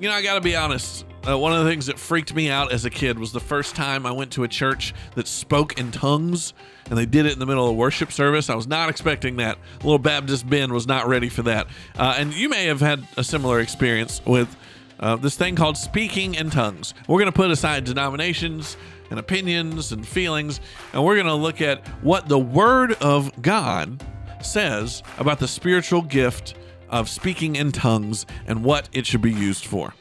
You 0.00 0.08
know, 0.08 0.14
I 0.14 0.22
got 0.22 0.34
to 0.34 0.40
be 0.40 0.56
honest. 0.56 1.06
Uh, 1.26 1.38
one 1.38 1.52
of 1.52 1.64
the 1.64 1.70
things 1.70 1.86
that 1.86 1.98
freaked 1.98 2.34
me 2.34 2.50
out 2.50 2.72
as 2.72 2.84
a 2.84 2.90
kid 2.90 3.18
was 3.18 3.32
the 3.32 3.40
first 3.40 3.76
time 3.76 4.04
I 4.04 4.10
went 4.12 4.32
to 4.32 4.42
a 4.42 4.48
church 4.48 4.92
that 5.14 5.28
spoke 5.28 5.78
in 5.78 5.92
tongues 5.92 6.52
and 6.90 6.98
they 6.98 7.06
did 7.06 7.26
it 7.26 7.32
in 7.32 7.38
the 7.38 7.46
middle 7.46 7.70
of 7.70 7.76
worship 7.76 8.10
service. 8.10 8.50
I 8.50 8.56
was 8.56 8.66
not 8.66 8.90
expecting 8.90 9.36
that. 9.36 9.56
Little 9.82 10.00
Baptist 10.00 10.50
Ben 10.50 10.72
was 10.72 10.86
not 10.86 11.06
ready 11.06 11.28
for 11.28 11.42
that. 11.42 11.68
Uh, 11.96 12.16
and 12.18 12.34
you 12.34 12.48
may 12.48 12.66
have 12.66 12.80
had 12.80 13.06
a 13.16 13.24
similar 13.24 13.60
experience 13.60 14.20
with 14.26 14.54
uh, 14.98 15.16
this 15.16 15.36
thing 15.36 15.54
called 15.54 15.76
speaking 15.76 16.34
in 16.34 16.50
tongues. 16.50 16.92
We're 17.08 17.20
going 17.20 17.32
to 17.32 17.36
put 17.36 17.50
aside 17.50 17.84
denominations 17.84 18.76
and 19.10 19.18
opinions 19.18 19.92
and 19.92 20.06
feelings, 20.06 20.60
and 20.92 21.04
we're 21.04 21.14
going 21.14 21.26
to 21.26 21.34
look 21.34 21.60
at 21.60 21.86
what 22.02 22.28
the 22.28 22.38
Word 22.38 22.94
of 22.94 23.30
God 23.40 24.02
says 24.42 25.02
about 25.18 25.38
the 25.38 25.48
spiritual 25.48 26.02
gift 26.02 26.54
of 26.88 27.08
speaking 27.08 27.56
in 27.56 27.72
tongues 27.72 28.26
and 28.46 28.64
what 28.64 28.88
it 28.92 29.06
should 29.06 29.22
be 29.22 29.32
used 29.32 29.64
for. 29.64 29.94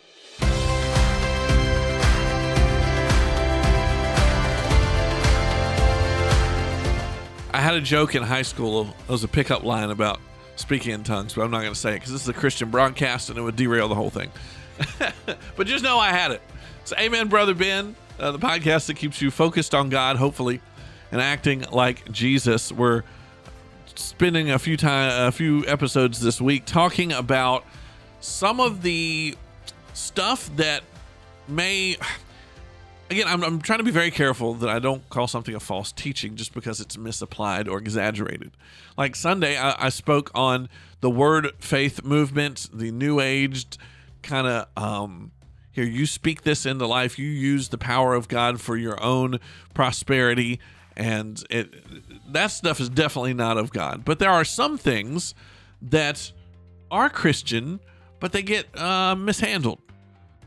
I 7.55 7.62
had 7.62 7.76
a 7.76 7.81
joke 7.81 8.16
in 8.16 8.23
high 8.23 8.41
school. 8.41 8.95
It 9.07 9.12
was 9.12 9.23
a 9.23 9.27
pickup 9.27 9.63
line 9.63 9.91
about 9.91 10.20
speaking 10.55 10.91
in 10.91 11.04
tongues, 11.04 11.34
but 11.34 11.43
I'm 11.43 11.52
not 11.52 11.62
going 11.62 11.73
to 11.73 11.80
say 11.80 11.91
it 11.91 11.95
because 11.95 12.12
this 12.12 12.23
is 12.23 12.30
a 12.30 12.34
Christian 12.34 12.70
broadcast 12.70 13.29
and 13.29 13.38
it 13.38 13.41
would 13.41 13.55
derail 13.55 13.88
the 13.88 13.95
whole 13.95 14.09
thing. 14.09 14.31
but 15.55 15.68
just 15.68 15.84
know 15.84 15.99
I 15.99 16.09
had 16.09 16.31
it. 16.31 16.41
So, 16.84 16.95
Amen, 16.98 17.27
Brother 17.29 17.54
Ben, 17.54 17.95
uh, 18.20 18.31
the 18.31 18.40
podcast 18.40 18.88
that 18.88 18.95
keeps 18.95 19.21
you 19.21 19.29
focused 19.29 19.76
on 19.76 19.90
God, 19.90 20.18
hopefully, 20.18 20.62
and 21.12 21.21
acting 21.21 21.63
like 21.71 22.12
Jesus. 22.12 22.71
We're 22.71 23.04
spending 23.95 24.52
a 24.52 24.59
few 24.59 24.77
time, 24.77 25.27
a 25.27 25.31
few 25.31 25.65
episodes 25.67 26.20
this 26.20 26.39
week 26.41 26.65
talking 26.65 27.11
about 27.11 27.65
some 28.20 28.59
of 28.59 28.81
the 28.81 29.35
stuff 29.93 30.49
that 30.55 30.84
may 31.48 31.98
again, 33.09 33.27
I'm, 33.27 33.43
I'm 33.43 33.62
trying 33.62 33.79
to 33.79 33.84
be 33.84 33.91
very 33.91 34.12
careful 34.12 34.55
that 34.55 34.70
I 34.70 34.79
don't 34.79 35.07
call 35.09 35.27
something 35.27 35.53
a 35.53 35.59
false 35.59 35.91
teaching 35.91 36.35
just 36.35 36.53
because 36.53 36.79
it's 36.79 36.98
misapplied 36.98 37.68
or 37.68 37.77
exaggerated. 37.77 38.51
Like 38.98 39.15
Sunday, 39.15 39.57
I, 39.57 39.85
I 39.85 39.90
spoke 39.90 40.31
on 40.34 40.70
the 41.01 41.09
word 41.09 41.51
faith 41.59 42.03
movement, 42.03 42.70
the 42.73 42.91
new 42.91 43.20
aged 43.20 43.77
kind 44.23 44.48
of 44.48 44.68
um, 44.75 45.31
here, 45.73 45.85
you 45.85 46.05
speak 46.05 46.43
this 46.43 46.68
into 46.68 46.85
life, 46.85 47.18
you 47.18 47.27
use 47.27 47.70
the 47.70 47.79
power 47.79 48.13
of 48.13 48.27
God 48.27 48.62
for 48.62 48.77
your 48.77 49.01
own 49.03 49.40
prosperity. 49.73 50.59
And 50.96 51.44
it 51.49 51.74
that 52.34 52.48
stuff 52.48 52.80
is 52.80 52.90
definitely 52.90 53.34
not 53.34 53.58
of 53.58 53.72
God. 53.72 54.05
But 54.05 54.20
there 54.20 54.30
are 54.30 54.46
some 54.46 54.77
things 54.77 55.34
that 55.82 56.32
are 56.91 57.10
Christian, 57.10 57.80
but 58.20 58.32
they 58.32 58.44
get 58.44 58.77
uh, 58.80 59.16
mishandled 59.16 59.80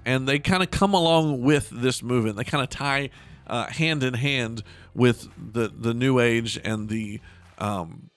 and 0.07 0.29
they 0.29 0.39
kind 0.39 0.63
of 0.63 0.71
come 0.71 0.95
along 0.95 1.43
with 1.43 1.69
this 1.71 2.03
movement. 2.03 2.37
They 2.37 2.45
kind 2.45 2.63
of 2.63 2.71
tie 2.71 3.11
uh, 3.47 3.67
hand 3.67 4.03
in 4.03 4.15
hand 4.15 4.63
with 4.95 5.29
the 5.37 5.69
the 5.69 5.93
New 5.93 6.21
Age 6.21 6.59
and 6.65 6.89
the 6.89 7.21
um, 7.59 8.11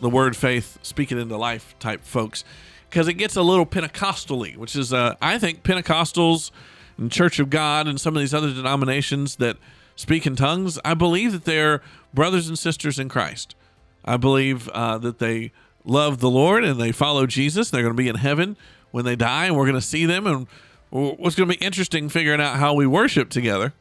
the 0.00 0.10
Word 0.10 0.36
Faith, 0.36 0.78
speaking 0.82 1.18
into 1.18 1.36
life 1.36 1.74
type 1.78 2.04
folks, 2.04 2.44
because 2.90 3.08
it 3.08 3.14
gets 3.14 3.36
a 3.36 3.42
little 3.42 3.64
Pentecostally, 3.64 4.56
which 4.56 4.76
is 4.76 4.92
uh, 4.92 5.14
I 5.22 5.38
think 5.38 5.62
Pentecostals 5.62 6.50
and 6.98 7.10
Church 7.10 7.38
of 7.38 7.48
God 7.48 7.86
and 7.86 8.00
some 8.00 8.16
of 8.16 8.20
these 8.20 8.34
other 8.34 8.52
denominations 8.52 9.36
that 9.36 9.56
speak 9.98 10.26
in 10.26 10.36
tongues. 10.36 10.78
I 10.84 10.94
believe 10.94 11.32
that 11.32 11.44
they're 11.44 11.82
brothers 12.14 12.48
and 12.48 12.56
sisters 12.58 13.00
in 13.00 13.08
Christ. 13.08 13.56
I 14.04 14.16
believe 14.16 14.68
uh, 14.68 14.96
that 14.98 15.18
they 15.18 15.50
love 15.84 16.20
the 16.20 16.30
Lord 16.30 16.64
and 16.64 16.80
they 16.80 16.92
follow 16.92 17.26
Jesus. 17.26 17.68
They're 17.68 17.82
going 17.82 17.94
to 17.94 18.00
be 18.00 18.08
in 18.08 18.14
heaven 18.14 18.56
when 18.92 19.04
they 19.04 19.16
die, 19.16 19.46
and 19.46 19.56
we're 19.56 19.64
going 19.64 19.74
to 19.74 19.80
see 19.80 20.06
them 20.06 20.26
and 20.26 20.46
what's 20.90 21.34
going 21.34 21.48
to 21.50 21.58
be 21.58 21.62
interesting 21.62 22.08
figuring 22.08 22.40
out 22.40 22.56
how 22.56 22.74
we 22.74 22.86
worship 22.86 23.28
together. 23.28 23.74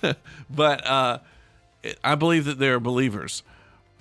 but 0.50 0.86
uh, 0.86 1.18
I 2.02 2.14
believe 2.14 2.44
that 2.44 2.58
they're 2.58 2.80
believers. 2.80 3.42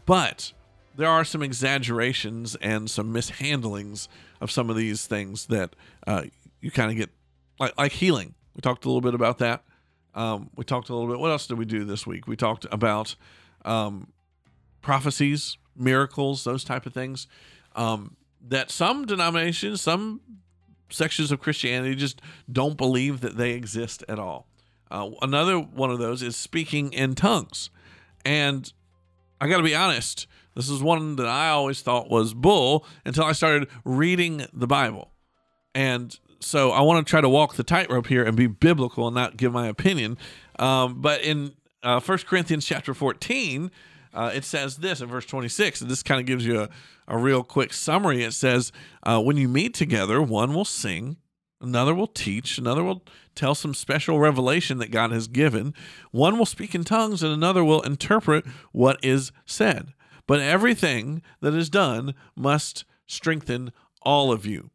But 0.06 0.54
there 0.96 1.10
are 1.10 1.26
some 1.26 1.42
exaggerations 1.42 2.56
and 2.56 2.90
some 2.90 3.12
mishandlings 3.12 4.08
of 4.40 4.52
some 4.52 4.70
of 4.70 4.76
these 4.76 5.08
things 5.08 5.48
that 5.48 5.76
uh, 6.06 6.24
you 6.62 6.70
kind 6.70 6.92
of 6.92 6.98
get, 6.98 7.10
like, 7.60 7.76
like 7.78 7.94
healing. 7.94 8.36
We 8.56 8.62
talked 8.62 8.86
a 8.86 8.88
little 8.88 9.02
bit 9.02 9.16
about 9.16 9.40
that. 9.40 9.64
Um, 10.16 10.50
we 10.56 10.64
talked 10.64 10.90
a 10.90 10.94
little 10.94 11.10
bit. 11.10 11.20
What 11.20 11.32
else 11.32 11.48
did 11.48 11.58
we 11.58 11.66
do 11.66 11.84
this 11.84 12.06
week? 12.06 12.28
We 12.28 12.36
talked 12.36 12.66
about 12.72 13.16
um, 13.66 14.12
prophecies, 14.82 15.58
miracles, 15.76 16.44
those 16.44 16.64
type 16.64 16.86
of 16.86 16.94
things. 16.94 17.28
Um, 17.76 18.16
that 18.48 18.70
some 18.70 19.06
denominations, 19.06 19.82
some 19.82 20.22
sections 20.90 21.32
of 21.32 21.40
Christianity 21.40 21.96
just 21.96 22.22
don't 22.52 22.78
believe 22.78 23.22
that 23.22 23.38
they 23.38 23.52
exist 23.52 24.04
at 24.08 24.20
all. 24.20 24.48
Uh, 24.92 25.10
another 25.22 25.58
one 25.58 25.90
of 25.90 25.98
those 25.98 26.22
is 26.22 26.36
speaking 26.36 26.94
in 26.94 27.16
tongues. 27.16 27.72
And 28.24 28.72
I 29.42 29.48
got 29.48 29.58
to 29.58 29.64
be 29.64 29.76
honest, 29.76 30.28
this 30.56 30.70
is 30.70 30.84
one 30.84 31.16
that 31.16 31.26
I 31.26 31.50
always 31.50 31.82
thought 31.82 32.10
was 32.10 32.34
bull 32.34 32.86
until 33.06 33.24
I 33.24 33.32
started 33.32 33.68
reading 33.84 34.46
the 34.54 34.68
Bible. 34.68 35.12
And 35.74 36.18
so 36.44 36.72
I 36.72 36.82
want 36.82 37.06
to 37.06 37.10
try 37.10 37.22
to 37.22 37.30
walk 37.30 37.56
the 37.56 37.64
tightrope 37.64 38.08
here 38.08 38.24
and 38.24 38.36
be 38.36 38.48
biblical 38.48 39.08
and 39.08 39.16
not 39.16 39.38
give 39.38 39.54
my 39.54 39.68
opinion. 39.68 40.18
Um, 40.60 41.02
but 41.02 41.22
in 41.22 41.54
uh, 41.82 42.00
1 42.00 42.18
Corinthians 42.20 42.66
chapter 42.66 42.94
14, 42.94 43.72
uh, 44.14 44.32
it 44.34 44.44
says 44.44 44.78
this 44.78 45.02
in 45.02 45.10
verse 45.10 45.26
26, 45.26 45.82
and 45.82 45.90
this 45.90 46.04
kind 46.04 46.20
of 46.20 46.28
gives 46.28 46.46
you 46.46 46.62
a, 46.62 46.70
a 47.08 47.18
real 47.18 47.44
quick 47.44 47.74
summary. 47.74 48.24
It 48.24 48.34
says, 48.34 48.72
uh, 49.04 49.22
When 49.22 49.38
you 49.38 49.48
meet 49.48 49.74
together, 49.74 50.22
one 50.22 50.54
will 50.54 50.66
sing, 50.66 51.18
another 51.60 51.96
will 51.96 52.08
teach, 52.08 52.58
another 52.58 52.84
will 52.84 53.04
tell 53.36 53.56
some 53.56 53.74
special 53.74 54.20
revelation 54.20 54.78
that 54.78 54.92
God 54.92 55.12
has 55.12 55.28
given, 55.28 55.74
one 56.12 56.38
will 56.38 56.46
speak 56.46 56.76
in 56.76 56.84
tongues, 56.84 57.24
and 57.24 57.34
another 57.34 57.64
will 57.64 57.82
interpret 57.82 58.46
what 58.72 59.04
is 59.04 59.32
said. 59.46 59.94
But 60.28 60.40
everything 60.40 61.22
that 61.42 61.56
is 61.56 61.70
done 61.70 62.14
must 62.36 62.86
strengthen 63.08 63.72
all 64.04 64.32
of 64.32 64.46
you. 64.46 64.70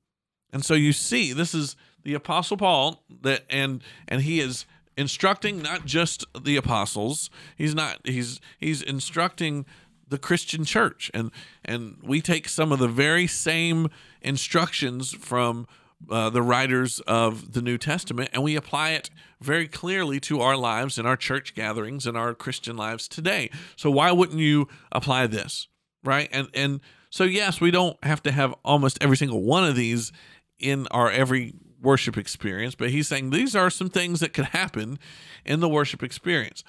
And 0.53 0.65
so 0.65 0.75
you 0.75 0.93
see, 0.93 1.33
this 1.33 1.55
is 1.55 1.77
the 2.03 2.15
Apostle 2.15 2.57
Paul 2.57 3.05
that 3.23 3.45
and 3.51 3.83
and 4.07 4.23
he 4.23 4.41
is 4.41 4.67
instructing 4.99 5.63
not 5.63 5.87
just 5.87 6.25
the 6.43 6.57
apostles 6.57 7.31
he's 7.57 7.73
not 7.73 8.01
he's 8.05 8.41
he's 8.59 8.83
instructing 8.83 9.65
the 10.09 10.19
christian 10.19 10.65
church. 10.65 11.11
And 11.15 11.31
and 11.65 11.97
we 12.03 12.21
take 12.21 12.49
some 12.49 12.73
of 12.73 12.79
the 12.79 12.89
very 12.89 13.27
same 13.27 13.89
instructions 14.21 15.13
from 15.13 15.69
uh, 16.11 16.31
the 16.31 16.43
writers 16.43 17.01
of 17.07 17.53
the 17.53 17.63
new 17.63 17.79
testament 17.79 18.31
and 18.33 18.43
we 18.43 18.57
apply 18.57 18.91
it 18.91 19.11
very 19.41 19.69
clearly 19.69 20.19
to 20.21 20.41
our 20.41 20.57
lives 20.57 20.99
and 20.99 21.07
our 21.07 21.17
church 21.17 21.55
gatherings 21.55 22.07
and 22.07 22.17
our 22.17 22.35
christian 22.35 22.77
lives 22.77 23.07
today. 23.07 23.51
So 23.77 23.91
why 23.91 24.11
wouldn't 24.13 24.41
you 24.41 24.67
apply 24.91 25.29
this 25.29 25.69
right? 26.03 26.29
And 26.33 26.49
and 26.55 26.81
so 27.11 27.23
yes 27.25 27.61
we 27.61 27.71
don't 27.71 28.03
have 28.05 28.23
to 28.25 28.33
have 28.33 28.53
almost 28.65 28.99
every 29.01 29.17
single 29.17 29.43
one 29.43 29.65
of 29.65 29.77
these 29.77 30.11
in 30.59 30.87
our 30.91 31.11
every 31.11 31.55
worship 31.81 32.17
experience, 32.17 32.75
but 32.75 32.91
he's 32.91 33.09
saying 33.09 33.31
these 33.31 33.55
are 33.55 33.71
some 33.71 33.89
things 33.89 34.21
that 34.21 34.33
could 34.33 34.47
happen 34.47 34.99
in 35.45 35.61
the 35.61 35.69
worship 35.69 36.03
experience. 36.03 36.65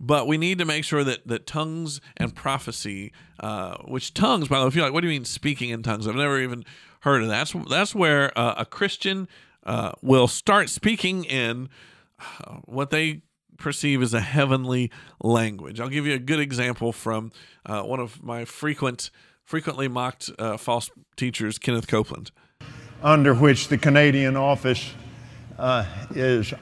But 0.00 0.26
we 0.26 0.38
need 0.38 0.58
to 0.58 0.64
make 0.64 0.84
sure 0.84 1.02
that, 1.04 1.26
that 1.26 1.46
tongues 1.46 2.00
and 2.16 2.34
prophecy, 2.34 3.12
uh, 3.40 3.78
which 3.78 4.14
tongues, 4.14 4.48
by 4.48 4.58
the 4.58 4.64
way, 4.64 4.68
if 4.68 4.76
you're 4.76 4.84
like, 4.84 4.92
what 4.92 5.00
do 5.00 5.08
you 5.08 5.14
mean 5.14 5.24
speaking 5.24 5.70
in 5.70 5.82
tongues? 5.82 6.06
I've 6.06 6.14
never 6.14 6.40
even 6.40 6.64
heard 7.00 7.22
of 7.22 7.28
that. 7.28 7.48
That's, 7.52 7.68
that's 7.68 7.94
where 7.94 8.36
uh, 8.38 8.54
a 8.58 8.64
Christian 8.64 9.28
uh, 9.64 9.92
will 10.00 10.28
start 10.28 10.70
speaking 10.70 11.24
in 11.24 11.68
uh, 12.20 12.58
what 12.64 12.90
they 12.90 13.22
perceive 13.58 14.00
as 14.00 14.14
a 14.14 14.20
heavenly 14.20 14.92
language. 15.20 15.80
I'll 15.80 15.88
give 15.88 16.06
you 16.06 16.14
a 16.14 16.20
good 16.20 16.38
example 16.38 16.92
from 16.92 17.32
uh, 17.66 17.82
one 17.82 17.98
of 17.98 18.22
my 18.22 18.44
frequent, 18.44 19.10
frequently 19.42 19.88
mocked 19.88 20.30
uh, 20.38 20.56
false 20.56 20.90
teachers, 21.16 21.58
Kenneth 21.58 21.88
Copeland 21.88 22.30
under 23.02 23.34
which 23.34 23.68
the 23.68 23.78
Canadian 23.78 24.36
office 24.36 24.92
uh, 25.58 25.84
is 26.14 26.52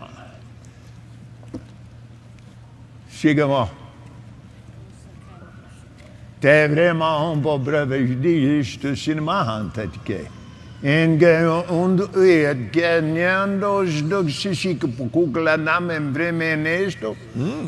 Shigama. 3.10 3.68
Det 6.40 6.68
vraiment 6.68 7.42
pas 7.42 7.58
brevet 7.58 8.22
to 8.82 8.94
sinemahan 8.94 9.70
tetke. 9.72 10.28
En 10.82 11.18
und 11.70 12.00
et 12.16 12.72
geniando 12.72 13.86
sdog 13.86 14.30
sishik 14.30 14.80
pukukla 14.80 15.56
namen 15.56 16.12
vremen 16.12 16.66
esto. 16.66 17.16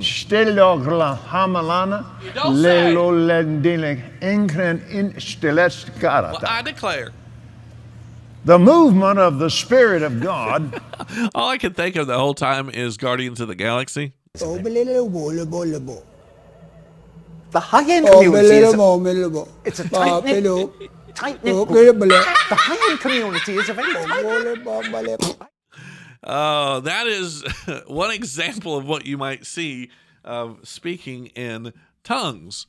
Stellogla 0.01 1.17
hamalana. 1.17 2.05
Lelo 2.53 3.11
lendile 3.11 4.03
enkren 4.21 4.83
in 4.91 5.15
stelest 5.19 5.91
karata. 5.99 6.33
Well, 6.33 6.45
I 6.47 6.63
declare 6.63 7.11
the 8.45 8.59
movement 8.59 9.19
of 9.19 9.39
the 9.39 9.51
Spirit 9.51 10.03
of 10.03 10.21
God. 10.21 10.81
All 11.35 11.51
I 11.51 11.59
can 11.59 11.75
think 11.75 11.97
of 11.97 12.07
the 12.07 12.19
whole 12.19 12.35
time 12.35 12.71
is 12.71 12.97
Guardians 12.97 13.41
of 13.41 13.49
the 13.49 13.55
Galaxy. 13.55 14.13
The 17.51 17.61
high 17.61 17.91
end 17.91 18.09
community 18.11 18.59
is 18.63 18.75
a, 18.75 18.79
it's 19.65 19.81
a 19.81 19.89
tight 19.89 20.21
knit, 20.25 20.45
tight 21.15 21.43
knit. 21.45 21.63
The 22.49 22.57
high 22.57 22.91
end 22.91 23.01
community 23.01 23.57
is 23.57 23.69
a 23.69 23.75
very 23.75 23.95
tight. 23.95 24.27
Uh, 26.23 26.81
that 26.81 27.07
is 27.07 27.45
one 27.87 28.11
example 28.11 28.77
of 28.77 28.87
what 28.87 29.07
you 29.07 29.19
might 29.19 29.47
see 29.47 29.91
of 30.25 30.61
speaking 30.69 31.27
in 31.29 31.73
tongues. 32.05 32.67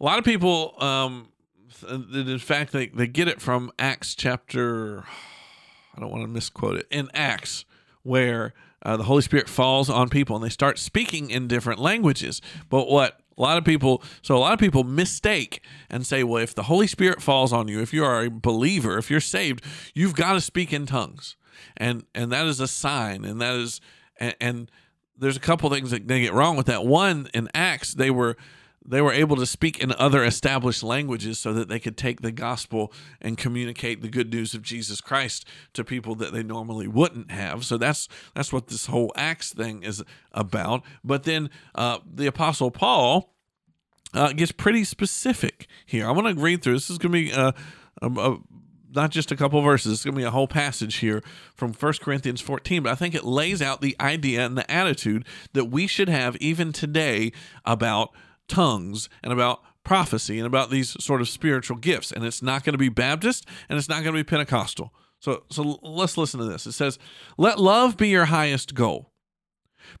A 0.00 0.04
lot 0.04 0.18
of 0.18 0.24
people, 0.24 0.74
um, 0.82 1.28
in 1.82 2.38
fact, 2.38 2.72
they, 2.72 2.88
they 2.88 3.06
get 3.06 3.28
it 3.28 3.40
from 3.40 3.70
Acts 3.78 4.14
chapter, 4.14 5.04
I 5.96 6.00
don't 6.00 6.10
want 6.10 6.22
to 6.22 6.28
misquote 6.28 6.76
it, 6.76 6.86
in 6.90 7.08
Acts, 7.14 7.64
where 8.02 8.54
uh, 8.82 8.96
the 8.96 9.04
Holy 9.04 9.22
Spirit 9.22 9.48
falls 9.48 9.90
on 9.90 10.08
people 10.08 10.36
and 10.36 10.44
they 10.44 10.48
start 10.48 10.78
speaking 10.78 11.30
in 11.30 11.48
different 11.48 11.80
languages. 11.80 12.40
But 12.68 12.88
what 12.88 13.20
a 13.36 13.42
lot 13.42 13.58
of 13.58 13.64
people, 13.64 14.02
so 14.22 14.36
a 14.36 14.38
lot 14.38 14.52
of 14.52 14.58
people 14.58 14.84
mistake 14.84 15.62
and 15.90 16.06
say, 16.06 16.22
well, 16.22 16.42
if 16.42 16.54
the 16.54 16.64
Holy 16.64 16.86
Spirit 16.86 17.20
falls 17.20 17.52
on 17.52 17.68
you, 17.68 17.80
if 17.80 17.92
you 17.92 18.04
are 18.04 18.24
a 18.24 18.30
believer, 18.30 18.96
if 18.98 19.10
you're 19.10 19.20
saved, 19.20 19.64
you've 19.94 20.14
got 20.14 20.32
to 20.34 20.40
speak 20.40 20.72
in 20.72 20.86
tongues, 20.86 21.36
and 21.76 22.04
and 22.14 22.30
that 22.32 22.46
is 22.46 22.60
a 22.60 22.68
sign, 22.68 23.24
and 23.24 23.40
that 23.40 23.54
is, 23.56 23.80
and, 24.18 24.34
and 24.40 24.70
there's 25.18 25.36
a 25.36 25.40
couple 25.40 25.68
things 25.70 25.90
that 25.90 26.06
they 26.06 26.20
get 26.20 26.32
wrong 26.32 26.56
with 26.56 26.66
that. 26.66 26.84
One 26.84 27.28
in 27.34 27.48
Acts, 27.54 27.94
they 27.94 28.10
were 28.10 28.36
they 28.88 29.00
were 29.00 29.12
able 29.12 29.36
to 29.36 29.46
speak 29.46 29.80
in 29.80 29.92
other 29.92 30.24
established 30.24 30.82
languages 30.82 31.38
so 31.38 31.52
that 31.52 31.68
they 31.68 31.78
could 31.78 31.96
take 31.96 32.20
the 32.20 32.32
gospel 32.32 32.92
and 33.20 33.36
communicate 33.36 34.02
the 34.02 34.08
good 34.08 34.30
news 34.30 34.54
of 34.54 34.62
Jesus 34.62 35.00
Christ 35.00 35.44
to 35.74 35.84
people 35.84 36.14
that 36.16 36.32
they 36.32 36.42
normally 36.42 36.86
wouldn't 36.86 37.30
have. 37.30 37.64
So 37.64 37.76
that's 37.76 38.08
that's 38.34 38.52
what 38.52 38.68
this 38.68 38.86
whole 38.86 39.12
Acts 39.16 39.52
thing 39.52 39.82
is 39.82 40.02
about. 40.32 40.82
But 41.04 41.24
then 41.24 41.50
uh, 41.74 41.98
the 42.10 42.26
Apostle 42.26 42.70
Paul 42.70 43.32
uh, 44.14 44.32
gets 44.32 44.52
pretty 44.52 44.84
specific 44.84 45.66
here. 45.84 46.06
I 46.06 46.10
want 46.12 46.28
to 46.28 46.42
read 46.42 46.62
through. 46.62 46.74
This 46.74 46.90
is 46.90 46.98
going 46.98 47.12
to 47.12 47.18
be 47.18 47.32
uh, 47.32 47.52
a, 48.02 48.06
a, 48.06 48.38
not 48.94 49.10
just 49.10 49.30
a 49.30 49.36
couple 49.36 49.60
verses. 49.60 49.92
It's 49.92 50.04
going 50.04 50.14
to 50.14 50.20
be 50.20 50.24
a 50.24 50.30
whole 50.30 50.48
passage 50.48 50.96
here 50.96 51.22
from 51.54 51.72
1 51.72 51.92
Corinthians 52.00 52.40
14, 52.40 52.82
but 52.82 52.92
I 52.92 52.94
think 52.94 53.14
it 53.14 53.24
lays 53.24 53.60
out 53.60 53.80
the 53.80 53.96
idea 54.00 54.44
and 54.44 54.56
the 54.56 54.68
attitude 54.70 55.26
that 55.52 55.66
we 55.66 55.86
should 55.86 56.08
have 56.08 56.36
even 56.36 56.72
today 56.72 57.32
about 57.64 58.10
tongues 58.48 59.08
and 59.22 59.32
about 59.32 59.62
prophecy 59.84 60.38
and 60.38 60.46
about 60.46 60.70
these 60.70 60.96
sort 61.02 61.20
of 61.20 61.28
spiritual 61.28 61.76
gifts. 61.76 62.10
And 62.10 62.24
it's 62.24 62.42
not 62.42 62.64
going 62.64 62.74
to 62.74 62.78
be 62.78 62.88
Baptist 62.88 63.46
and 63.68 63.78
it's 63.78 63.88
not 63.88 64.02
going 64.02 64.14
to 64.14 64.20
be 64.20 64.24
Pentecostal. 64.24 64.92
So, 65.20 65.44
so 65.50 65.78
let's 65.82 66.18
listen 66.18 66.40
to 66.40 66.46
this. 66.46 66.66
It 66.66 66.72
says, 66.72 66.98
Let 67.38 67.58
love 67.58 67.96
be 67.96 68.08
your 68.08 68.26
highest 68.26 68.74
goal, 68.74 69.12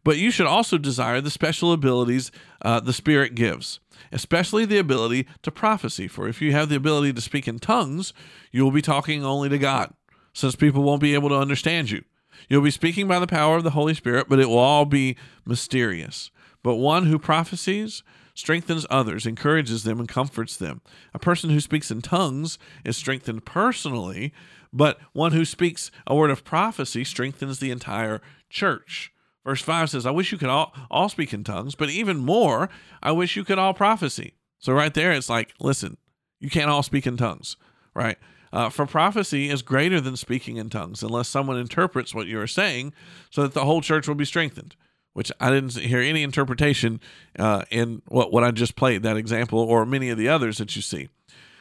but 0.04 0.18
you 0.18 0.30
should 0.30 0.46
also 0.46 0.78
desire 0.78 1.20
the 1.20 1.30
special 1.30 1.72
abilities 1.72 2.30
uh, 2.62 2.80
the 2.80 2.92
Spirit 2.92 3.34
gives, 3.34 3.80
especially 4.12 4.64
the 4.64 4.78
ability 4.78 5.26
to 5.42 5.50
prophecy. 5.50 6.06
For 6.06 6.28
if 6.28 6.42
you 6.42 6.52
have 6.52 6.68
the 6.68 6.76
ability 6.76 7.12
to 7.14 7.20
speak 7.20 7.48
in 7.48 7.58
tongues, 7.58 8.12
you 8.52 8.62
will 8.62 8.70
be 8.70 8.82
talking 8.82 9.24
only 9.24 9.48
to 9.48 9.58
God, 9.58 9.94
since 10.34 10.54
people 10.54 10.82
won't 10.82 11.00
be 11.00 11.14
able 11.14 11.30
to 11.30 11.38
understand 11.38 11.90
you. 11.90 12.04
You'll 12.48 12.62
be 12.62 12.70
speaking 12.70 13.08
by 13.08 13.18
the 13.18 13.26
power 13.26 13.56
of 13.56 13.64
the 13.64 13.70
Holy 13.70 13.94
Spirit, 13.94 14.28
but 14.28 14.38
it 14.38 14.48
will 14.48 14.58
all 14.58 14.84
be 14.84 15.16
mysterious. 15.46 16.30
But 16.62 16.76
one 16.76 17.06
who 17.06 17.18
prophesies 17.18 18.02
strengthens 18.36 18.86
others, 18.90 19.26
encourages 19.26 19.82
them, 19.82 19.98
and 19.98 20.08
comforts 20.08 20.56
them. 20.56 20.82
A 21.14 21.18
person 21.18 21.50
who 21.50 21.58
speaks 21.58 21.90
in 21.90 22.02
tongues 22.02 22.58
is 22.84 22.96
strengthened 22.96 23.44
personally, 23.44 24.32
but 24.72 24.98
one 25.12 25.32
who 25.32 25.44
speaks 25.44 25.90
a 26.06 26.14
word 26.14 26.30
of 26.30 26.44
prophecy 26.44 27.02
strengthens 27.02 27.58
the 27.58 27.70
entire 27.70 28.20
church. 28.50 29.10
Verse 29.44 29.62
5 29.62 29.90
says, 29.90 30.06
I 30.06 30.10
wish 30.10 30.32
you 30.32 30.38
could 30.38 30.50
all, 30.50 30.74
all 30.90 31.08
speak 31.08 31.32
in 31.32 31.44
tongues, 31.44 31.74
but 31.74 31.88
even 31.88 32.18
more, 32.18 32.68
I 33.02 33.12
wish 33.12 33.36
you 33.36 33.44
could 33.44 33.58
all 33.58 33.72
prophecy. 33.72 34.34
So, 34.58 34.72
right 34.72 34.92
there, 34.92 35.12
it's 35.12 35.30
like, 35.30 35.54
listen, 35.60 35.96
you 36.38 36.50
can't 36.50 36.70
all 36.70 36.82
speak 36.82 37.06
in 37.06 37.16
tongues, 37.16 37.56
right? 37.94 38.18
Uh, 38.52 38.68
for 38.68 38.86
prophecy 38.86 39.48
is 39.48 39.62
greater 39.62 40.00
than 40.00 40.16
speaking 40.16 40.56
in 40.56 40.68
tongues 40.68 41.02
unless 41.02 41.28
someone 41.28 41.58
interprets 41.58 42.14
what 42.14 42.26
you 42.26 42.40
are 42.40 42.46
saying 42.46 42.92
so 43.30 43.42
that 43.42 43.54
the 43.54 43.64
whole 43.64 43.80
church 43.80 44.06
will 44.08 44.14
be 44.14 44.24
strengthened 44.24 44.76
which 45.16 45.32
I 45.40 45.48
didn't 45.48 45.74
hear 45.78 46.00
any 46.00 46.22
interpretation 46.22 47.00
uh, 47.38 47.62
in 47.70 48.02
what, 48.06 48.34
what 48.34 48.44
I 48.44 48.50
just 48.50 48.76
played, 48.76 49.02
that 49.04 49.16
example, 49.16 49.58
or 49.58 49.86
many 49.86 50.10
of 50.10 50.18
the 50.18 50.28
others 50.28 50.58
that 50.58 50.76
you 50.76 50.82
see. 50.82 51.08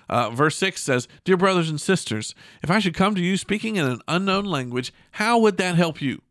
Uh, 0.09 0.29
verse 0.29 0.57
6 0.57 0.83
says, 0.83 1.07
Dear 1.23 1.37
brothers 1.37 1.69
and 1.69 1.79
sisters, 1.79 2.35
if 2.61 2.69
I 2.69 2.79
should 2.79 2.93
come 2.93 3.15
to 3.15 3.21
you 3.21 3.37
speaking 3.37 3.77
in 3.77 3.85
an 3.85 4.01
unknown 4.09 4.43
language, 4.43 4.93
how 5.11 5.39
would 5.39 5.55
that 5.55 5.75
help 5.75 6.01
you? 6.01 6.21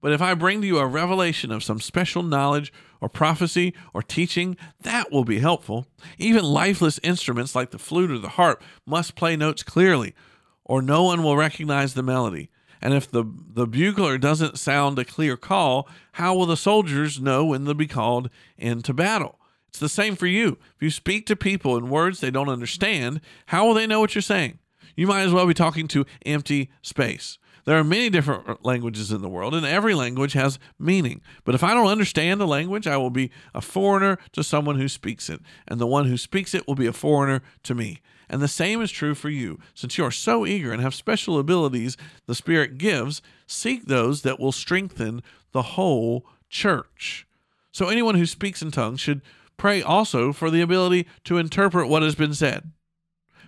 But 0.00 0.10
if 0.10 0.20
I 0.20 0.34
bring 0.34 0.60
to 0.60 0.66
you 0.66 0.78
a 0.78 0.88
revelation 0.88 1.52
of 1.52 1.62
some 1.62 1.78
special 1.78 2.24
knowledge 2.24 2.72
or 3.00 3.08
prophecy 3.08 3.72
or 3.94 4.02
teaching, 4.02 4.56
that 4.80 5.12
will 5.12 5.24
be 5.24 5.38
helpful. 5.38 5.86
Even 6.18 6.42
lifeless 6.42 6.98
instruments 7.04 7.54
like 7.54 7.70
the 7.70 7.78
flute 7.78 8.10
or 8.10 8.18
the 8.18 8.30
harp 8.30 8.60
must 8.84 9.14
play 9.14 9.36
notes 9.36 9.62
clearly, 9.62 10.16
or 10.64 10.82
no 10.82 11.04
one 11.04 11.22
will 11.22 11.36
recognize 11.36 11.94
the 11.94 12.02
melody. 12.02 12.50
And 12.86 12.94
if 12.94 13.10
the, 13.10 13.24
the 13.24 13.66
bugler 13.66 14.16
doesn't 14.16 14.60
sound 14.60 14.96
a 15.00 15.04
clear 15.04 15.36
call, 15.36 15.88
how 16.12 16.36
will 16.36 16.46
the 16.46 16.56
soldiers 16.56 17.20
know 17.20 17.46
when 17.46 17.64
to 17.64 17.74
be 17.74 17.88
called 17.88 18.30
into 18.56 18.94
battle? 18.94 19.40
It's 19.66 19.80
the 19.80 19.88
same 19.88 20.14
for 20.14 20.28
you. 20.28 20.56
If 20.76 20.82
you 20.82 20.90
speak 20.90 21.26
to 21.26 21.34
people 21.34 21.76
in 21.76 21.90
words 21.90 22.20
they 22.20 22.30
don't 22.30 22.48
understand, 22.48 23.22
how 23.46 23.66
will 23.66 23.74
they 23.74 23.88
know 23.88 23.98
what 23.98 24.14
you're 24.14 24.22
saying? 24.22 24.60
You 24.94 25.08
might 25.08 25.22
as 25.22 25.32
well 25.32 25.48
be 25.48 25.52
talking 25.52 25.88
to 25.88 26.06
empty 26.24 26.70
space. 26.80 27.38
There 27.64 27.76
are 27.76 27.82
many 27.82 28.08
different 28.08 28.64
languages 28.64 29.10
in 29.10 29.20
the 29.20 29.28
world, 29.28 29.56
and 29.56 29.66
every 29.66 29.94
language 29.94 30.34
has 30.34 30.60
meaning. 30.78 31.22
But 31.42 31.56
if 31.56 31.64
I 31.64 31.74
don't 31.74 31.88
understand 31.88 32.40
the 32.40 32.46
language, 32.46 32.86
I 32.86 32.98
will 32.98 33.10
be 33.10 33.32
a 33.52 33.60
foreigner 33.60 34.16
to 34.30 34.44
someone 34.44 34.78
who 34.78 34.86
speaks 34.86 35.28
it, 35.28 35.40
and 35.66 35.80
the 35.80 35.88
one 35.88 36.06
who 36.06 36.16
speaks 36.16 36.54
it 36.54 36.68
will 36.68 36.76
be 36.76 36.86
a 36.86 36.92
foreigner 36.92 37.42
to 37.64 37.74
me. 37.74 38.00
And 38.28 38.42
the 38.42 38.48
same 38.48 38.82
is 38.82 38.90
true 38.90 39.14
for 39.14 39.28
you. 39.28 39.58
Since 39.74 39.98
you 39.98 40.04
are 40.04 40.10
so 40.10 40.46
eager 40.46 40.72
and 40.72 40.82
have 40.82 40.94
special 40.94 41.38
abilities 41.38 41.96
the 42.26 42.34
Spirit 42.34 42.78
gives, 42.78 43.22
seek 43.46 43.86
those 43.86 44.22
that 44.22 44.40
will 44.40 44.52
strengthen 44.52 45.22
the 45.52 45.62
whole 45.62 46.26
church. 46.48 47.26
So 47.72 47.88
anyone 47.88 48.16
who 48.16 48.26
speaks 48.26 48.62
in 48.62 48.70
tongues 48.70 49.00
should 49.00 49.22
pray 49.56 49.82
also 49.82 50.32
for 50.32 50.50
the 50.50 50.60
ability 50.60 51.06
to 51.24 51.38
interpret 51.38 51.88
what 51.88 52.02
has 52.02 52.14
been 52.14 52.34
said. 52.34 52.72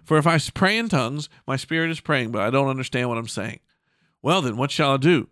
For 0.05 0.17
if 0.17 0.27
I 0.27 0.39
pray 0.39 0.79
in 0.79 0.89
tongues, 0.89 1.29
my 1.47 1.57
spirit 1.57 1.91
is 1.91 2.01
praying, 2.01 2.31
but 2.31 2.43
I 2.43 2.51
don't 2.51 2.69
understand 2.69 3.09
what 3.09 3.19
I'm 3.19 3.29
saying. 3.29 3.61
Well, 4.23 4.43
then, 4.43 4.57
what 4.57 4.71
shall 4.71 4.95
I 4.95 4.97
do? 4.97 5.29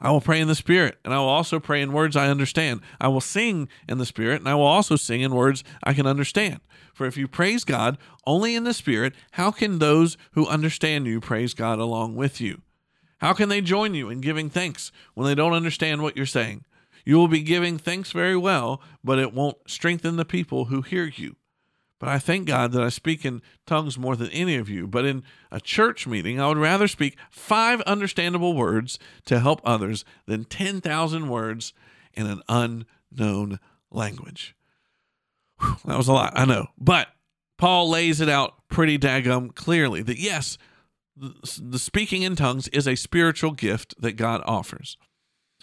I 0.00 0.10
will 0.10 0.20
pray 0.20 0.40
in 0.40 0.48
the 0.48 0.54
Spirit, 0.54 0.98
and 1.04 1.12
I 1.12 1.18
will 1.18 1.28
also 1.28 1.60
pray 1.60 1.82
in 1.82 1.92
words 1.92 2.16
I 2.16 2.28
understand. 2.28 2.80
I 3.00 3.08
will 3.08 3.20
sing 3.20 3.68
in 3.86 3.98
the 3.98 4.06
Spirit, 4.06 4.40
and 4.40 4.48
I 4.48 4.54
will 4.54 4.64
also 4.64 4.96
sing 4.96 5.20
in 5.20 5.34
words 5.34 5.62
I 5.82 5.92
can 5.92 6.06
understand. 6.06 6.60
For 7.00 7.06
if 7.06 7.16
you 7.16 7.28
praise 7.28 7.64
God 7.64 7.96
only 8.26 8.54
in 8.54 8.64
the 8.64 8.74
Spirit, 8.74 9.14
how 9.30 9.52
can 9.52 9.78
those 9.78 10.18
who 10.32 10.46
understand 10.46 11.06
you 11.06 11.18
praise 11.18 11.54
God 11.54 11.78
along 11.78 12.14
with 12.14 12.42
you? 12.42 12.60
How 13.20 13.32
can 13.32 13.48
they 13.48 13.62
join 13.62 13.94
you 13.94 14.10
in 14.10 14.20
giving 14.20 14.50
thanks 14.50 14.92
when 15.14 15.26
they 15.26 15.34
don't 15.34 15.54
understand 15.54 16.02
what 16.02 16.14
you're 16.14 16.26
saying? 16.26 16.66
You 17.06 17.16
will 17.16 17.26
be 17.26 17.40
giving 17.40 17.78
thanks 17.78 18.12
very 18.12 18.36
well, 18.36 18.82
but 19.02 19.18
it 19.18 19.32
won't 19.32 19.56
strengthen 19.66 20.16
the 20.16 20.26
people 20.26 20.66
who 20.66 20.82
hear 20.82 21.06
you. 21.06 21.36
But 21.98 22.10
I 22.10 22.18
thank 22.18 22.46
God 22.46 22.72
that 22.72 22.82
I 22.82 22.90
speak 22.90 23.24
in 23.24 23.40
tongues 23.64 23.96
more 23.96 24.14
than 24.14 24.28
any 24.28 24.56
of 24.56 24.68
you. 24.68 24.86
But 24.86 25.06
in 25.06 25.22
a 25.50 25.58
church 25.58 26.06
meeting, 26.06 26.38
I 26.38 26.48
would 26.48 26.58
rather 26.58 26.86
speak 26.86 27.16
five 27.30 27.80
understandable 27.86 28.54
words 28.54 28.98
to 29.24 29.40
help 29.40 29.62
others 29.64 30.04
than 30.26 30.44
10,000 30.44 31.30
words 31.30 31.72
in 32.12 32.26
an 32.26 32.42
unknown 32.46 33.58
language. 33.90 34.54
Whew, 35.60 35.76
that 35.84 35.96
was 35.96 36.08
a 36.08 36.12
lot, 36.12 36.32
I 36.36 36.44
know. 36.44 36.66
But 36.78 37.08
Paul 37.58 37.90
lays 37.90 38.20
it 38.20 38.28
out 38.28 38.54
pretty 38.68 38.98
daggum 38.98 39.54
clearly 39.54 40.02
that 40.02 40.18
yes, 40.18 40.56
the 41.16 41.78
speaking 41.78 42.22
in 42.22 42.36
tongues 42.36 42.68
is 42.68 42.88
a 42.88 42.94
spiritual 42.94 43.52
gift 43.52 43.94
that 44.00 44.12
God 44.12 44.42
offers. 44.46 44.96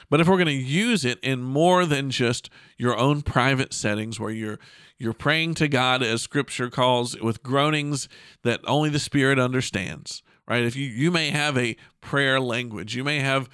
But 0.10 0.22
if 0.22 0.27
we're 0.27 0.36
going 0.36 0.46
to 0.48 0.54
use 0.54 1.04
it 1.04 1.20
in 1.22 1.42
more 1.42 1.86
than 1.86 2.12
just 2.12 2.50
your 2.77 2.98
own 2.98 3.24
private 3.24 3.74
settings 3.74 4.20
where 4.20 4.32
you're 4.32 4.60
you're 5.00 5.13
praying 5.13 5.56
to 5.56 5.68
God 5.68 6.01
as 6.01 6.22
scripture 6.22 6.70
calls 6.70 7.20
with 7.20 7.44
groanings 7.44 8.08
that 8.44 8.62
only 8.66 8.89
the 8.89 9.00
spirit 9.00 9.38
understands, 9.38 10.24
right? 10.48 10.63
If 10.63 10.75
you 10.75 10.88
you 10.88 11.12
may 11.12 11.32
have 11.32 11.58
a 11.58 11.75
prayer 12.01 12.39
language, 12.39 12.96
you 12.96 13.04
may 13.04 13.20
have 13.20 13.50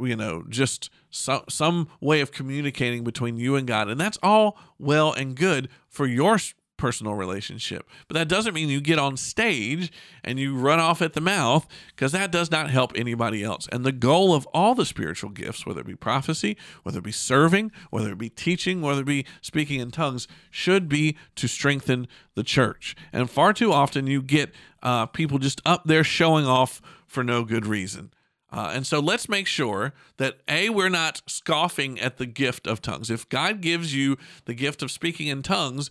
you 0.00 0.16
know 0.16 0.44
just 0.48 0.90
some 1.10 1.42
some 1.48 1.88
way 2.00 2.20
of 2.20 2.32
communicating 2.32 3.04
between 3.04 3.36
you 3.36 3.56
and 3.56 3.66
God. 3.66 3.88
And 3.88 4.00
that's 4.00 4.18
all 4.22 4.58
well 4.78 5.12
and 5.12 5.34
good 5.34 5.68
for 5.88 6.06
your 6.06 6.38
personal 6.78 7.14
relationship. 7.14 7.86
But 8.06 8.14
that 8.14 8.28
doesn't 8.28 8.54
mean 8.54 8.70
you 8.70 8.80
get 8.80 8.98
on 8.98 9.18
stage 9.18 9.92
and 10.24 10.38
you 10.38 10.56
run 10.56 10.78
off 10.78 11.02
at 11.02 11.12
the 11.12 11.20
mouth 11.20 11.66
because 11.88 12.12
that 12.12 12.32
does 12.32 12.50
not 12.50 12.70
help 12.70 12.92
anybody 12.94 13.44
else. 13.44 13.68
And 13.70 13.84
the 13.84 13.92
goal 13.92 14.32
of 14.32 14.46
all 14.54 14.74
the 14.74 14.86
spiritual 14.86 15.30
gifts, 15.30 15.66
whether 15.66 15.80
it 15.80 15.86
be 15.86 15.96
prophecy, 15.96 16.56
whether 16.84 17.00
it 17.00 17.04
be 17.04 17.12
serving, 17.12 17.72
whether 17.90 18.12
it 18.12 18.18
be 18.18 18.30
teaching, 18.30 18.80
whether 18.80 19.02
it 19.02 19.06
be 19.06 19.26
speaking 19.42 19.80
in 19.80 19.90
tongues, 19.90 20.26
should 20.50 20.88
be 20.88 21.18
to 21.34 21.48
strengthen 21.48 22.08
the 22.34 22.44
church. 22.44 22.96
And 23.12 23.28
far 23.28 23.52
too 23.52 23.72
often 23.72 24.06
you 24.06 24.22
get 24.22 24.54
uh, 24.82 25.06
people 25.06 25.38
just 25.38 25.60
up 25.66 25.84
there 25.84 26.04
showing 26.04 26.46
off 26.46 26.80
for 27.06 27.24
no 27.24 27.44
good 27.44 27.66
reason. 27.66 28.12
Uh, 28.50 28.72
and 28.74 28.86
so 28.86 28.98
let's 28.98 29.28
make 29.28 29.46
sure 29.46 29.92
that 30.16 30.38
A, 30.48 30.70
we're 30.70 30.88
not 30.88 31.20
scoffing 31.26 32.00
at 32.00 32.16
the 32.16 32.26
gift 32.26 32.66
of 32.66 32.80
tongues. 32.80 33.10
If 33.10 33.28
God 33.28 33.60
gives 33.60 33.94
you 33.94 34.16
the 34.46 34.54
gift 34.54 34.82
of 34.82 34.90
speaking 34.90 35.26
in 35.26 35.42
tongues, 35.42 35.90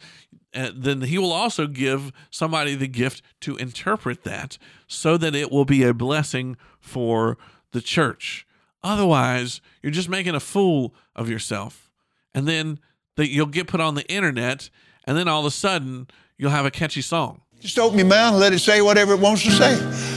uh, 0.55 0.71
then 0.75 1.01
He 1.01 1.19
will 1.19 1.31
also 1.31 1.67
give 1.67 2.11
somebody 2.31 2.73
the 2.73 2.87
gift 2.87 3.21
to 3.41 3.57
interpret 3.57 4.23
that 4.23 4.57
so 4.87 5.17
that 5.17 5.35
it 5.35 5.51
will 5.51 5.65
be 5.65 5.83
a 5.83 5.93
blessing 5.93 6.57
for 6.79 7.37
the 7.73 7.81
church. 7.81 8.47
Otherwise, 8.83 9.61
you're 9.83 9.91
just 9.91 10.09
making 10.09 10.33
a 10.33 10.39
fool 10.39 10.95
of 11.15 11.29
yourself. 11.29 11.91
And 12.33 12.47
then 12.47 12.79
that 13.17 13.29
you'll 13.29 13.47
get 13.47 13.67
put 13.67 13.81
on 13.81 13.95
the 13.95 14.07
internet, 14.11 14.69
and 15.03 15.17
then 15.17 15.27
all 15.27 15.41
of 15.41 15.45
a 15.45 15.51
sudden 15.51 16.07
you'll 16.37 16.51
have 16.51 16.65
a 16.65 16.71
catchy 16.71 17.01
song. 17.01 17.41
Just 17.59 17.77
open 17.77 17.97
your 17.97 18.07
mouth 18.07 18.33
and 18.33 18.39
let 18.39 18.53
it 18.53 18.59
say 18.59 18.81
whatever 18.81 19.13
it 19.13 19.19
wants 19.19 19.43
to 19.43 19.51
say. 19.51 20.16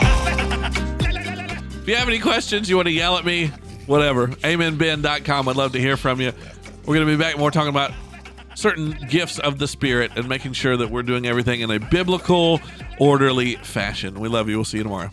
If 1.86 1.90
you 1.90 1.96
have 1.98 2.08
any 2.08 2.18
questions, 2.18 2.68
you 2.68 2.74
want 2.74 2.88
to 2.88 2.92
yell 2.92 3.16
at 3.16 3.24
me, 3.24 3.46
whatever. 3.86 4.26
AmenBen.com. 4.26 5.48
I'd 5.48 5.54
love 5.54 5.70
to 5.70 5.78
hear 5.78 5.96
from 5.96 6.20
you. 6.20 6.32
We're 6.84 6.96
going 6.96 7.06
to 7.06 7.16
be 7.16 7.16
back 7.16 7.38
more 7.38 7.52
talking 7.52 7.68
about 7.68 7.92
certain 8.56 8.90
gifts 9.08 9.38
of 9.38 9.60
the 9.60 9.68
Spirit 9.68 10.10
and 10.16 10.28
making 10.28 10.54
sure 10.54 10.76
that 10.76 10.90
we're 10.90 11.04
doing 11.04 11.26
everything 11.26 11.60
in 11.60 11.70
a 11.70 11.78
biblical, 11.78 12.60
orderly 12.98 13.54
fashion. 13.56 14.18
We 14.18 14.28
love 14.28 14.48
you. 14.48 14.56
We'll 14.56 14.64
see 14.64 14.78
you 14.78 14.82
tomorrow. 14.82 15.10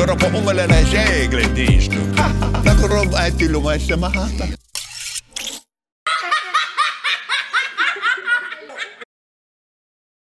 Mikrofonulla 0.00 0.68
läsee 0.68 1.22
englannista. 1.24 1.94
Mä 2.64 2.74
kun 2.80 2.92
on 2.92 3.14
äiti 3.14 3.52
lumassa 3.52 3.96
mahata. 3.96 4.44